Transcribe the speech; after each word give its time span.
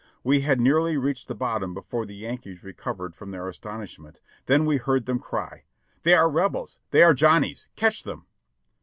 We 0.23 0.41
had 0.41 0.59
nearly 0.59 0.97
reached 0.97 1.27
the 1.27 1.35
bottom 1.35 1.75
before 1.75 2.07
the 2.07 2.15
Yankees 2.15 2.63
recovered 2.63 3.15
from 3.15 3.29
their 3.29 3.47
astonishment, 3.47 4.19
then 4.47 4.65
we 4.65 4.77
heard 4.77 5.05
them 5.05 5.19
cry: 5.19 5.65
"They 6.01 6.15
are 6.15 6.27
Rebels! 6.27 6.79
They 6.89 7.03
are 7.03 7.13
Johnnies! 7.13 7.69
Catch 7.75 8.01
them!" 8.01 8.25